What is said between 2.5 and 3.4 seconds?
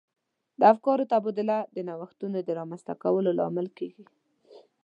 رامنځته کولو